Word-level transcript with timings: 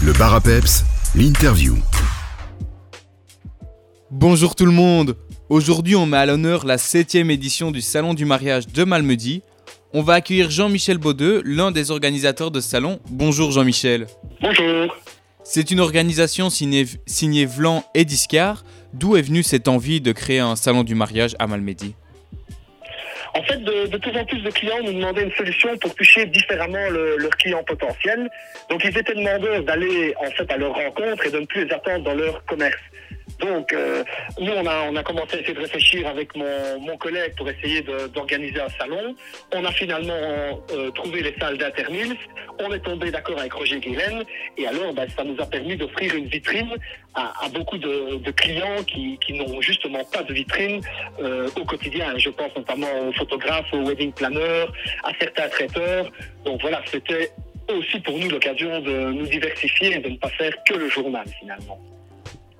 Le 0.00 0.12
bar 0.12 0.32
à 0.32 0.40
peps, 0.40 0.84
l'interview. 1.16 1.76
Bonjour 4.12 4.54
tout 4.54 4.64
le 4.64 4.70
monde 4.70 5.16
Aujourd'hui 5.48 5.96
on 5.96 6.06
met 6.06 6.18
à 6.18 6.26
l'honneur 6.26 6.64
la 6.64 6.78
7 6.78 7.16
édition 7.16 7.72
du 7.72 7.80
Salon 7.80 8.14
du 8.14 8.24
mariage 8.24 8.68
de 8.68 8.84
Malmedy. 8.84 9.42
On 9.92 10.02
va 10.02 10.14
accueillir 10.14 10.50
Jean-Michel 10.50 10.98
Baudeux, 10.98 11.42
l'un 11.44 11.72
des 11.72 11.90
organisateurs 11.90 12.52
de 12.52 12.60
ce 12.60 12.68
salon. 12.68 13.00
Bonjour 13.10 13.50
Jean-Michel. 13.50 14.06
Bonjour. 14.40 14.94
C'est 15.42 15.72
une 15.72 15.80
organisation 15.80 16.48
signée, 16.48 16.86
signée 17.06 17.46
Vlan 17.46 17.84
et 17.94 18.04
Discard. 18.04 18.64
D'où 18.92 19.16
est 19.16 19.22
venue 19.22 19.42
cette 19.42 19.66
envie 19.66 20.00
de 20.00 20.12
créer 20.12 20.38
un 20.38 20.54
salon 20.54 20.84
du 20.84 20.94
mariage 20.94 21.34
à 21.40 21.48
Malmedy? 21.48 21.94
En 23.38 23.42
fait, 23.44 23.58
de, 23.62 23.96
plus 23.98 24.18
en 24.18 24.24
plus 24.24 24.40
de 24.42 24.50
clients 24.50 24.82
nous 24.82 24.92
demandaient 24.94 25.22
une 25.22 25.32
solution 25.32 25.76
pour 25.78 25.94
toucher 25.94 26.26
différemment 26.26 26.88
le- 26.90 27.16
leurs 27.18 27.36
clients 27.36 27.62
potentiels. 27.62 28.28
Donc, 28.68 28.82
ils 28.84 28.98
étaient 28.98 29.14
demandeurs 29.14 29.62
d'aller 29.62 30.12
en 30.16 30.28
fait 30.32 30.50
à 30.50 30.56
leur 30.56 30.72
rencontre 30.74 31.24
et 31.24 31.30
de 31.30 31.38
ne 31.38 31.46
plus 31.46 31.64
les 31.64 31.72
attendre 31.72 32.02
dans 32.02 32.14
leur 32.14 32.44
commerce. 32.46 32.80
Donc, 33.40 33.72
euh, 33.72 34.02
nous, 34.40 34.52
on 34.52 34.96
a, 34.96 35.02
commencé 35.02 35.36
à 35.36 35.40
essayer 35.40 35.54
de 35.54 35.60
réfléchir 35.60 36.06
avec 36.08 36.34
mon, 36.36 36.96
collègue 36.98 37.34
pour 37.36 37.48
essayer 37.48 37.82
d'organiser 38.12 38.60
un 38.60 38.68
salon. 38.70 39.14
On 39.54 39.64
a 39.64 39.70
finalement 39.70 40.60
euh, 40.72 40.90
trouvé 40.90 41.22
les 41.22 41.34
salles 41.38 41.56
d'Intermills. 41.58 42.16
On 42.60 42.72
est 42.72 42.80
tombé 42.80 43.10
d'accord 43.10 43.38
avec 43.38 43.52
Roger 43.52 43.78
Guélen. 43.78 44.24
Et 44.56 44.66
alors, 44.66 44.92
ben, 44.92 45.06
ça 45.16 45.22
nous 45.22 45.40
a 45.40 45.46
permis 45.46 45.76
d'offrir 45.76 46.14
une 46.16 46.26
vitrine 46.26 46.74
à, 47.14 47.48
beaucoup 47.52 47.78
de, 47.78 48.30
clients 48.32 48.82
qui, 48.86 49.18
qui 49.18 49.32
n'ont 49.32 49.60
justement 49.60 50.04
pas 50.04 50.22
de 50.22 50.32
vitrine 50.32 50.80
euh, 51.20 51.48
au 51.56 51.64
quotidien. 51.64 52.16
Je 52.16 52.30
pense 52.30 52.54
notamment 52.56 53.08
aux 53.08 53.12
photographes, 53.12 53.72
aux 53.72 53.84
wedding 53.84 54.12
planners, 54.12 54.66
à 55.04 55.12
certains 55.20 55.48
traiteurs. 55.48 56.10
Donc 56.44 56.60
voilà, 56.60 56.82
c'était 56.86 57.30
aussi 57.72 58.00
pour 58.00 58.18
nous 58.18 58.28
l'occasion 58.28 58.80
de 58.80 59.12
nous 59.12 59.26
diversifier 59.26 59.96
et 59.96 59.98
de 59.98 60.08
ne 60.08 60.16
pas 60.16 60.30
faire 60.30 60.52
que 60.64 60.74
le 60.74 60.88
journal 60.88 61.26
finalement. 61.38 61.78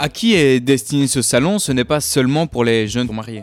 À 0.00 0.08
qui 0.08 0.36
est 0.36 0.60
destiné 0.60 1.08
ce 1.08 1.22
salon? 1.22 1.58
Ce 1.58 1.72
n'est 1.72 1.84
pas 1.84 2.00
seulement 2.00 2.46
pour 2.46 2.64
les 2.64 2.86
jeunes 2.86 3.10
mariés. 3.12 3.42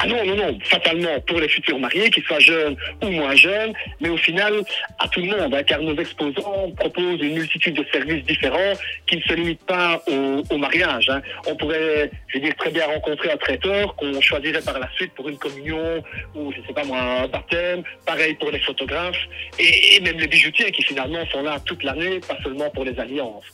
Ah 0.00 0.06
non, 0.06 0.24
non, 0.24 0.36
non, 0.36 0.56
fatalement 0.62 1.18
pour 1.26 1.40
les 1.40 1.48
futurs 1.48 1.80
mariés, 1.80 2.08
qu'ils 2.10 2.22
soient 2.22 2.38
jeunes 2.38 2.76
ou 3.02 3.08
moins 3.08 3.34
jeunes, 3.34 3.72
mais 4.00 4.08
au 4.08 4.16
final 4.16 4.62
à 5.00 5.08
tout 5.08 5.18
le 5.20 5.26
monde, 5.26 5.52
hein, 5.52 5.62
car 5.64 5.82
nos 5.82 5.96
exposants 5.96 6.70
proposent 6.76 7.20
une 7.20 7.34
multitude 7.34 7.74
de 7.74 7.84
services 7.92 8.24
différents 8.24 8.74
qui 9.08 9.16
ne 9.16 9.22
se 9.22 9.34
limitent 9.34 9.66
pas 9.66 10.00
au, 10.06 10.56
mariage. 10.56 11.10
hein. 11.10 11.20
On 11.48 11.56
pourrait, 11.56 12.12
je 12.28 12.38
veux 12.38 12.44
dire, 12.44 12.54
très 12.54 12.70
bien 12.70 12.86
rencontrer 12.86 13.32
un 13.32 13.36
traiteur 13.38 13.96
qu'on 13.96 14.20
choisirait 14.20 14.62
par 14.62 14.78
la 14.78 14.88
suite 14.94 15.12
pour 15.14 15.28
une 15.28 15.36
communion 15.36 16.00
ou, 16.36 16.52
je 16.52 16.64
sais 16.64 16.72
pas 16.72 16.84
moi, 16.84 17.00
un 17.00 17.26
baptême, 17.26 17.82
pareil 18.06 18.34
pour 18.34 18.52
les 18.52 18.60
photographes 18.60 19.26
et, 19.58 19.98
même 20.00 20.20
les 20.20 20.28
bijoutiers 20.28 20.70
qui 20.70 20.84
finalement 20.84 21.26
sont 21.32 21.42
là 21.42 21.58
toute 21.64 21.82
l'année, 21.82 22.20
pas 22.20 22.36
seulement 22.44 22.70
pour 22.70 22.84
les 22.84 22.96
alliances. 23.00 23.46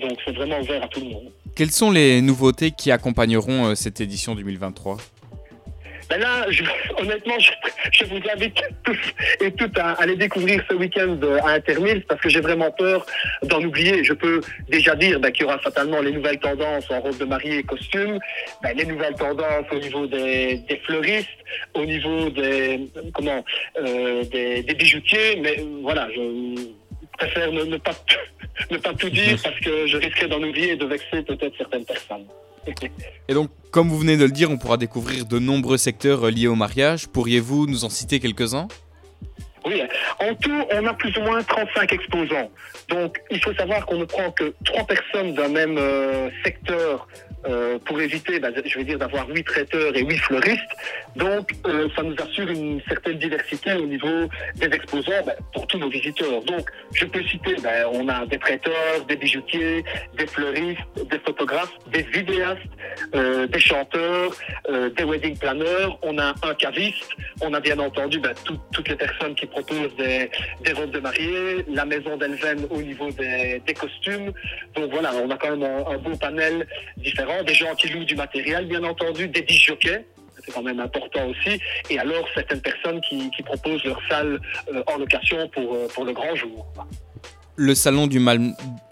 Donc 0.00 0.18
c'est 0.24 0.34
vraiment 0.34 0.60
ouvert 0.60 0.82
à 0.82 0.88
tout 0.88 1.00
le 1.00 1.10
monde. 1.10 1.30
Quelles 1.60 1.72
sont 1.72 1.90
les 1.90 2.22
nouveautés 2.22 2.70
qui 2.70 2.90
accompagneront 2.90 3.66
euh, 3.66 3.74
cette 3.74 4.00
édition 4.00 4.34
2023 4.34 4.96
Ben 6.08 6.18
là, 6.18 6.46
honnêtement, 6.96 7.34
je, 7.38 8.04
vous 8.06 8.16
invite 8.34 8.62
tous 8.82 8.96
et 9.42 9.52
toutes 9.52 9.76
à 9.76 9.90
aller 10.00 10.16
découvrir 10.16 10.64
ce 10.70 10.74
week-end 10.74 11.18
euh, 11.22 11.38
à 11.44 11.50
Intermills 11.50 12.02
parce 12.08 12.18
que 12.22 12.30
j'ai 12.30 12.40
vraiment 12.40 12.70
peur 12.70 13.04
d'en 13.42 13.62
oublier. 13.62 14.02
Je 14.02 14.14
peux 14.14 14.40
déjà 14.70 14.96
dire 14.96 15.20
ben, 15.20 15.30
qu'il 15.32 15.42
y 15.42 15.44
aura 15.44 15.58
fatalement 15.58 16.00
les 16.00 16.12
nouvelles 16.12 16.40
tendances 16.40 16.90
en 16.90 16.98
robe 16.98 17.18
de 17.18 17.26
mariée 17.26 17.58
et 17.58 17.62
costume, 17.62 18.18
ben, 18.62 18.74
les 18.74 18.86
nouvelles 18.86 19.16
tendances 19.16 19.66
au 19.70 19.78
niveau 19.78 20.06
des, 20.06 20.64
fleuristes, 20.86 21.28
au 21.74 21.84
niveau 21.84 22.30
des 22.30 22.88
comment 23.12 23.44
euh, 23.76 24.24
des, 24.24 24.62
bijoutiers, 24.62 25.38
mais 25.42 25.62
voilà, 25.82 26.08
je 26.16 26.70
préfère 27.20 27.52
ne, 27.52 27.64
ne 27.64 27.76
pas 27.76 27.92
ne 28.70 28.78
pas 28.78 28.94
tout 28.94 29.10
dire 29.10 29.38
parce 29.44 29.58
que 29.60 29.86
je 29.86 29.96
risquerais 29.96 30.28
d'en 30.28 30.42
oublier 30.42 30.72
et 30.72 30.76
de 30.76 30.86
vexer 30.86 31.22
peut-être 31.22 31.56
certaines 31.56 31.84
personnes. 31.84 32.26
Et 33.28 33.34
donc, 33.34 33.50
comme 33.70 33.88
vous 33.88 33.98
venez 33.98 34.16
de 34.16 34.24
le 34.24 34.30
dire, 34.32 34.50
on 34.50 34.58
pourra 34.58 34.76
découvrir 34.76 35.24
de 35.26 35.38
nombreux 35.38 35.78
secteurs 35.78 36.26
euh, 36.26 36.30
liés 36.30 36.48
au 36.48 36.56
mariage. 36.56 37.08
Pourriez-vous 37.08 37.66
nous 37.66 37.84
en 37.84 37.88
citer 37.88 38.20
quelques-uns? 38.20 38.68
En 40.20 40.34
tout, 40.34 40.64
on 40.72 40.86
a 40.86 40.94
plus 40.94 41.16
ou 41.16 41.22
moins 41.22 41.42
35 41.42 41.92
exposants. 41.92 42.50
Donc, 42.88 43.18
il 43.30 43.42
faut 43.42 43.54
savoir 43.54 43.86
qu'on 43.86 43.98
ne 43.98 44.04
prend 44.04 44.30
que 44.32 44.52
trois 44.64 44.84
personnes 44.84 45.34
d'un 45.34 45.48
même 45.48 45.76
euh, 45.78 46.28
secteur 46.44 47.08
euh, 47.46 47.78
pour 47.86 47.98
éviter, 48.00 48.38
bah, 48.38 48.48
je 48.64 48.78
vais 48.78 48.84
dire, 48.84 48.98
d'avoir 48.98 49.26
huit 49.28 49.44
traiteurs 49.44 49.96
et 49.96 50.04
huit 50.04 50.18
fleuristes. 50.18 50.60
Donc, 51.16 51.52
euh, 51.66 51.88
ça 51.96 52.02
nous 52.02 52.14
assure 52.22 52.48
une 52.48 52.82
certaine 52.86 53.18
diversité 53.18 53.72
au 53.72 53.86
niveau 53.86 54.28
des 54.56 54.66
exposants 54.66 55.22
bah, 55.24 55.32
pour 55.54 55.66
tous 55.66 55.78
nos 55.78 55.88
visiteurs. 55.88 56.42
Donc, 56.42 56.68
je 56.92 57.06
peux 57.06 57.22
citer, 57.24 57.56
bah, 57.62 57.88
on 57.92 58.06
a 58.08 58.26
des 58.26 58.38
traiteurs, 58.38 59.04
des 59.08 59.16
bijoutiers, 59.16 59.82
des 60.18 60.26
fleuristes, 60.26 60.80
des 61.10 61.18
photographes, 61.20 61.72
des 61.92 62.02
vidéastes, 62.02 62.60
euh, 63.14 63.46
des 63.46 63.60
chanteurs, 63.60 64.32
euh, 64.68 64.90
des 64.90 65.04
wedding 65.04 65.38
planners. 65.38 65.88
On 66.02 66.18
a 66.18 66.34
un 66.42 66.54
caviste. 66.54 67.08
On 67.42 67.54
a 67.54 67.60
bien 67.60 67.78
entendu 67.78 68.20
tout- 68.44 68.58
toutes 68.72 68.88
les 68.88 68.96
personnes 68.96 69.34
qui 69.34 69.46
proposent 69.46 69.94
des, 69.96 70.30
robes 70.72 70.90
de 70.90 71.00
mariée, 71.00 71.64
la 71.68 71.84
maison 71.84 72.16
d'Elven 72.16 72.66
au 72.70 72.82
niveau 72.82 73.10
des, 73.10 73.62
costumes. 73.78 74.32
Donc 74.74 74.90
voilà, 74.90 75.12
on 75.14 75.30
a 75.30 75.36
quand 75.36 75.56
même 75.56 75.62
un, 75.62 75.98
beau 75.98 76.16
panel 76.16 76.66
différent. 76.98 77.42
Des 77.44 77.54
gens 77.54 77.74
qui 77.74 77.88
louent 77.88 78.04
du 78.04 78.16
matériel, 78.16 78.66
bien 78.66 78.84
entendu, 78.84 79.28
des 79.28 79.42
disjockeys. 79.42 80.04
C'est 80.44 80.52
quand 80.52 80.62
même 80.62 80.80
important 80.80 81.26
aussi. 81.28 81.60
Et 81.90 81.98
alors, 81.98 82.26
certaines 82.34 82.60
personnes 82.60 83.00
qui, 83.02 83.30
proposent 83.44 83.84
leur 83.84 84.00
salle 84.08 84.40
euh, 84.72 84.82
en 84.86 84.98
location 84.98 85.48
pour, 85.48 85.74
euh, 85.74 85.88
pour 85.94 86.04
le 86.04 86.12
grand 86.12 86.34
jour. 86.36 86.66
le 87.56 87.74
salon, 87.74 88.06
du 88.06 88.20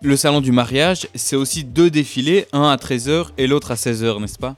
le 0.02 0.16
salon 0.16 0.40
du 0.40 0.52
mariage, 0.52 1.06
c'est 1.14 1.36
aussi 1.36 1.64
deux 1.64 1.90
défilés, 1.90 2.46
un 2.52 2.68
à 2.70 2.76
13h 2.76 3.28
et 3.38 3.46
l'autre 3.46 3.70
à 3.70 3.74
16h, 3.74 4.20
n'est-ce 4.20 4.38
pas? 4.38 4.56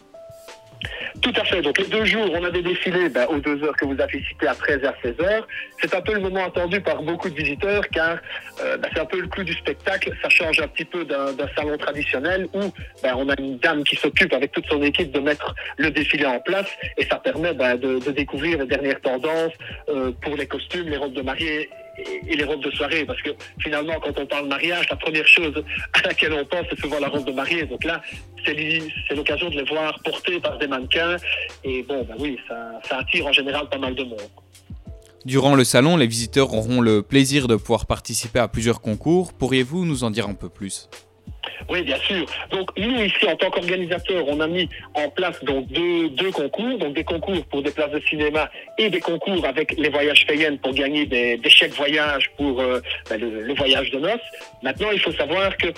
Tout 1.23 1.33
à 1.37 1.45
fait. 1.45 1.61
Donc 1.63 1.79
les 1.79 1.87
deux 1.87 2.05
jours, 2.05 2.29
on 2.33 2.45
a 2.45 2.51
des 2.51 2.63
défilés 2.63 3.09
ben, 3.09 3.27
aux 3.29 3.39
deux 3.39 3.63
heures 3.65 3.77
que 3.77 3.85
vous 3.85 4.01
avez 4.01 4.23
citées 4.25 4.47
à 4.47 4.55
13 4.55 4.81
et 4.83 4.87
à 4.87 4.95
16 5.03 5.21
heures. 5.21 5.47
C'est 5.81 5.95
un 5.95 6.01
peu 6.01 6.15
le 6.15 6.21
moment 6.21 6.45
attendu 6.45 6.81
par 6.81 7.03
beaucoup 7.03 7.29
de 7.29 7.35
visiteurs 7.35 7.89
car 7.89 8.19
euh, 8.63 8.77
ben, 8.77 8.89
c'est 8.93 9.01
un 9.01 9.07
peu 9.07 9.21
le 9.21 9.27
clou 9.27 9.43
du 9.43 9.53
spectacle. 9.55 10.13
Ça 10.23 10.29
change 10.29 10.61
un 10.61 10.69
petit 10.69 10.85
peu 10.85 11.05
d'un 11.05 11.35
salon 11.57 11.77
traditionnel 11.77 12.47
où 12.55 12.73
ben, 13.03 13.15
on 13.17 13.29
a 13.29 13.35
une 13.39 13.59
dame 13.59 13.85
qui 13.85 13.97
s'occupe 13.97 14.33
avec 14.33 14.53
toute 14.53 14.67
son 14.67 14.83
équipe 14.83 15.11
de 15.11 15.21
mettre 15.21 15.55
le 15.79 15.91
défilé 15.91 16.27
en 16.27 16.41
place 16.41 16.69
et 16.97 17.05
ça 17.05 17.17
permet 17.17 17.55
de, 17.55 18.11
découvrir 18.11 18.59
les 18.59 18.67
dernières 18.67 19.01
tendances 19.01 19.53
euh, 19.89 20.13
pour 20.23 20.37
les 20.37 20.47
costumes, 20.47 20.89
les 20.89 20.97
robes 20.97 21.13
de 21.13 21.23
mariée 21.23 21.69
et 22.27 22.37
les 22.37 22.45
robes 22.45 22.63
de 22.63 22.71
soirée 22.71 23.05
parce 23.05 23.21
que 23.23 23.31
finalement 23.61 23.95
quand 24.01 24.19
on 24.19 24.27
parle 24.27 24.47
mariage 24.47 24.89
la 24.89 24.97
première 24.97 25.27
chose 25.27 25.63
à 25.93 26.09
laquelle 26.09 26.33
on 26.33 26.45
pense 26.45 26.65
c'est 26.71 26.81
souvent 26.81 26.99
la 26.99 27.09
robe 27.09 27.25
de 27.25 27.33
mariée 27.33 27.65
donc 27.65 27.85
là 27.85 28.01
c'est 29.09 29.15
l'occasion 29.15 29.49
de 29.51 29.57
les 29.57 29.65
voir 29.65 29.99
portées 30.05 30.41
par 30.41 30.59
des 30.59 30.67
mannequins 30.67 31.17
et 31.65 31.83
bon 31.83 32.05
ben 32.05 32.15
oui 32.19 32.39
ça, 32.49 32.81
ça 32.89 32.99
attire 32.99 33.27
en 33.27 33.33
général 33.33 33.69
pas 33.69 33.79
mal 33.79 33.95
de 33.95 34.05
monde 34.05 34.31
Durant 35.27 35.55
le 35.55 35.65
salon, 35.65 35.99
les 35.99 36.07
visiteurs 36.07 36.55
auront 36.55 36.81
le 36.81 37.03
plaisir 37.03 37.47
de 37.47 37.55
pouvoir 37.55 37.85
participer 37.85 38.39
à 38.39 38.49
plusieurs 38.49 38.81
concours. 38.81 39.35
Pourriez-vous 39.35 39.85
nous 39.85 40.03
en 40.03 40.11
dire 40.11 40.27
un 40.27 40.35
peu 40.35 40.49
plus? 40.49 40.89
Oui, 41.69 41.83
bien 41.83 41.99
sûr. 41.99 42.25
Donc 42.51 42.71
nous 42.79 43.03
ici, 43.03 43.27
en 43.29 43.37
tant 43.37 43.51
qu'organisateurs, 43.51 44.25
on 44.27 44.41
a 44.41 44.47
mis 44.47 44.69
en 44.95 45.09
place 45.11 45.43
donc 45.45 45.69
deux, 45.69 46.09
deux 46.11 46.31
concours, 46.31 46.79
donc 46.79 46.95
des 46.95 47.05
concours 47.05 47.45
pour 47.47 47.63
des 47.63 47.71
places 47.71 47.91
de 47.91 48.01
cinéma 48.01 48.51
et 48.79 48.89
des 48.89 49.01
concours 49.01 49.45
avec 49.45 49.77
les 49.79 49.91
voyages 49.91 50.25
Fayenne 50.27 50.59
pour 50.59 50.73
gagner 50.73 51.05
des, 51.07 51.37
des 51.37 51.51
chèques 51.51 51.75
voyage 51.75 52.31
pour 52.39 52.61
euh, 52.61 52.81
ben, 53.09 53.21
le, 53.21 53.43
le 53.43 53.55
voyage 53.55 53.91
de 53.91 53.99
noces. 53.99 54.21
Maintenant, 54.63 54.89
il 54.91 55.01
faut 55.01 55.13
savoir 55.13 55.55
que 55.59 55.69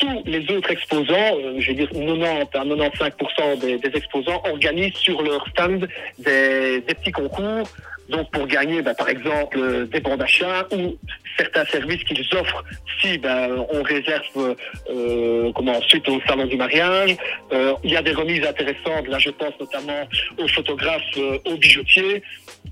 tous 0.00 0.22
les 0.26 0.50
autres 0.50 0.70
exposants, 0.70 1.36
euh, 1.36 1.54
je 1.58 1.68
vais 1.68 1.74
dire 1.74 1.90
90 1.90 2.24
à 2.24 2.44
95% 2.44 3.58
des, 3.58 3.80
exposants, 3.94 4.42
organisent 4.44 4.94
sur 4.94 5.22
leur 5.22 5.46
stand 5.48 5.88
des, 6.18 6.82
petits 6.86 7.12
concours. 7.12 7.68
Donc 8.08 8.28
pour 8.32 8.46
gagner, 8.48 8.82
ben, 8.82 8.94
par 8.94 9.08
exemple, 9.08 9.56
euh, 9.58 9.86
des 9.86 10.00
bons 10.00 10.16
d'achat 10.16 10.66
ou 10.72 10.96
certains 11.36 11.64
services 11.66 12.02
qu'ils 12.04 12.26
offrent 12.36 12.64
si 13.00 13.18
ben, 13.18 13.64
on 13.72 13.82
réserve 13.82 14.56
euh, 14.90 15.52
comment 15.54 15.80
suite 15.82 16.08
au 16.08 16.20
salon 16.26 16.46
du 16.46 16.56
mariage. 16.56 17.16
Euh, 17.52 17.74
il 17.84 17.92
y 17.92 17.96
a 17.96 18.02
des 18.02 18.12
remises 18.12 18.44
intéressantes. 18.44 19.06
Là, 19.08 19.18
je 19.18 19.30
pense 19.30 19.54
notamment 19.58 20.08
aux 20.38 20.48
photographes, 20.48 21.02
euh, 21.16 21.38
aux 21.46 21.56
bijoutiers. 21.56 22.22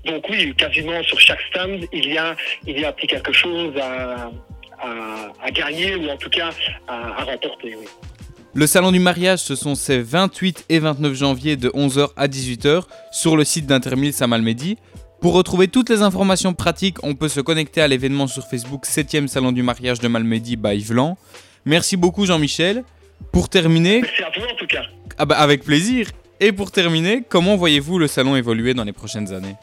Donc 0.05 0.27
oui, 0.29 0.53
quasiment 0.55 1.01
sur 1.03 1.19
chaque 1.19 1.41
stand, 1.49 1.85
il 1.91 2.13
y 2.13 2.17
a 2.17 2.35
il 2.67 2.79
y 2.79 2.85
a 2.85 2.89
un 2.89 2.91
petit 2.91 3.07
quelque 3.07 3.33
chose 3.33 3.73
à, 3.77 4.29
à, 4.81 5.31
à 5.45 5.51
gagner 5.51 5.95
ou 5.95 6.09
en 6.09 6.17
tout 6.17 6.29
cas 6.29 6.49
à, 6.87 7.21
à 7.21 7.23
remporter. 7.23 7.75
Oui. 7.79 7.85
Le 8.55 8.65
salon 8.65 8.91
du 8.91 8.99
mariage, 8.99 9.39
ce 9.39 9.55
sont 9.55 9.75
ces 9.75 9.99
28 10.01 10.65
et 10.69 10.79
29 10.79 11.13
janvier 11.13 11.55
de 11.55 11.69
11h 11.69 12.09
à 12.17 12.27
18h 12.27 12.83
sur 13.11 13.37
le 13.37 13.43
site 13.43 13.67
d'Intermills 13.67 14.15
à 14.21 14.27
Malmedy. 14.27 14.77
Pour 15.21 15.33
retrouver 15.33 15.67
toutes 15.67 15.89
les 15.89 16.01
informations 16.01 16.53
pratiques, 16.53 16.97
on 17.03 17.13
peut 17.13 17.27
se 17.27 17.41
connecter 17.41 17.81
à 17.81 17.87
l'événement 17.87 18.25
sur 18.27 18.47
Facebook 18.47 18.85
7e 18.85 19.27
salon 19.27 19.51
du 19.51 19.61
mariage 19.63 19.99
de 19.99 20.07
Malmedy 20.07 20.55
by 20.55 20.79
Vlan. 20.79 21.17
Merci 21.65 21.95
beaucoup 21.97 22.25
Jean-Michel. 22.25 22.83
Pour 23.33 23.49
terminer, 23.49 23.99
Merci 24.01 24.23
à 24.23 24.31
vous 24.35 24.45
en 24.45 24.55
tout 24.55 24.65
cas. 24.67 24.81
ah 25.17 25.25
bah, 25.25 25.37
avec 25.37 25.63
plaisir. 25.63 26.07
Et 26.39 26.53
pour 26.53 26.71
terminer, 26.71 27.21
comment 27.27 27.57
voyez-vous 27.57 27.99
le 27.99 28.07
salon 28.07 28.37
évoluer 28.37 28.73
dans 28.73 28.85
les 28.85 28.93
prochaines 28.93 29.33
années? 29.33 29.55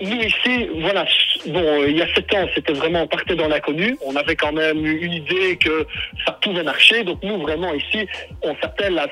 Nous 0.00 0.20
ici, 0.22 0.68
voilà, 0.80 1.04
bon, 1.46 1.82
euh, 1.82 1.88
il 1.88 1.96
y 1.96 2.02
a 2.02 2.14
sept 2.14 2.32
ans, 2.34 2.46
c'était 2.54 2.72
vraiment, 2.72 3.02
on 3.02 3.06
partait 3.06 3.34
dans 3.34 3.48
l'inconnu. 3.48 3.96
On 4.04 4.16
avait 4.16 4.36
quand 4.36 4.52
même 4.52 4.84
une 4.84 5.12
idée 5.12 5.56
que 5.56 5.86
ça 6.24 6.32
pouvait 6.32 6.62
marcher. 6.62 7.04
Donc 7.04 7.22
nous, 7.22 7.38
vraiment, 7.40 7.72
ici, 7.74 8.06
on 8.42 8.54
s'appelle 8.56 8.98
à, 8.98 9.08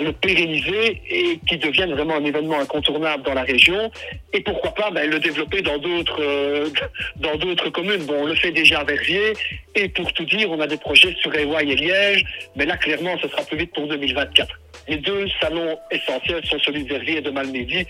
le 0.00 0.12
pérenniser 0.12 1.00
et 1.08 1.38
qu'il 1.48 1.58
devienne 1.60 1.92
vraiment 1.94 2.16
un 2.16 2.24
événement 2.24 2.58
incontournable 2.58 3.22
dans 3.22 3.34
la 3.34 3.42
région. 3.42 3.90
Et 4.32 4.40
pourquoi 4.40 4.74
pas 4.74 4.90
ben, 4.90 5.08
le 5.08 5.18
développer 5.20 5.62
dans 5.62 5.78
d'autres 5.78 6.20
euh, 6.20 6.68
dans 7.16 7.36
d'autres 7.36 7.70
communes. 7.70 8.04
Bon, 8.04 8.22
on 8.22 8.26
le 8.26 8.34
fait 8.34 8.50
déjà 8.50 8.80
à 8.80 8.84
Verviers. 8.84 9.34
Et 9.74 9.88
pour 9.88 10.12
tout 10.12 10.24
dire, 10.24 10.50
on 10.50 10.60
a 10.60 10.66
des 10.66 10.78
projets 10.78 11.14
sur 11.20 11.34
Ewaï 11.34 11.72
et 11.72 11.76
Liège. 11.76 12.24
Mais 12.56 12.66
là, 12.66 12.76
clairement, 12.76 13.16
ce 13.22 13.28
sera 13.28 13.42
plus 13.42 13.56
vite 13.56 13.72
pour 13.72 13.86
2024. 13.86 14.48
Les 14.88 14.96
deux 14.96 15.26
salons 15.40 15.78
essentiels 15.90 16.44
sont 16.46 16.58
celui 16.60 16.84
de 16.84 16.88
Verviers 16.88 17.18
et 17.18 17.20
de 17.20 17.30
Malmedy, 17.30 17.86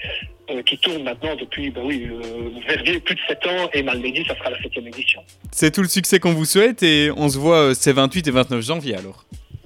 euh, 0.50 0.62
qui 0.62 0.78
tournent 0.78 1.04
maintenant 1.04 1.36
depuis, 1.36 1.70
ben 1.70 1.82
oui, 1.84 2.08
euh, 2.10 2.50
Verviers 2.66 2.98
plus 2.98 3.14
de 3.14 3.20
7 3.28 3.46
ans 3.46 3.70
et 3.72 3.82
Malmedy, 3.82 4.24
ça 4.26 4.36
sera 4.36 4.50
la 4.50 4.60
7 4.60 4.78
édition. 4.78 5.22
C'est 5.52 5.70
tout 5.70 5.82
le 5.82 5.88
succès 5.88 6.18
qu'on 6.18 6.32
vous 6.32 6.44
souhaite 6.44 6.82
et 6.82 7.10
on 7.16 7.28
se 7.28 7.38
voit 7.38 7.70
euh, 7.70 7.74
ces 7.74 7.92
28 7.92 8.26
et 8.26 8.30
29 8.32 8.64
janvier 8.64 8.96
alors. 8.96 9.24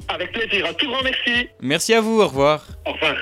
Avec 0.09 0.33
plaisir, 0.33 0.67
un 0.67 0.75
tout 0.75 0.89
grand 0.89 1.03
merci. 1.03 1.49
Merci 1.61 1.95
à 1.95 2.01
vous, 2.01 2.21
au 2.21 2.27
revoir. 2.27 2.67
Au 2.85 2.93
revoir. 2.93 3.17